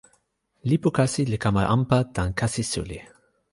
[0.69, 2.99] lipu kasi li kama anpa tan kasi suli.